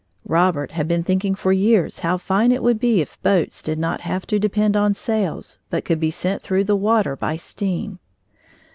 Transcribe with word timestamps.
Robert 0.25 0.71
had 0.71 0.87
been 0.87 1.03
thinking 1.03 1.35
for 1.35 1.51
years 1.51 1.99
how 1.99 2.17
fine 2.17 2.51
it 2.51 2.63
would 2.63 2.79
be 2.79 3.01
if 3.01 3.21
boats 3.21 3.61
did 3.61 3.77
not 3.77 4.01
have 4.01 4.25
to 4.25 4.39
depend 4.39 4.75
on 4.75 4.95
sails 4.95 5.59
but 5.69 5.85
could 5.85 5.99
be 5.99 6.09
sent 6.09 6.41
through 6.41 6.63
the 6.63 6.75
water 6.75 7.15
by 7.15 7.35
steam. 7.35 7.99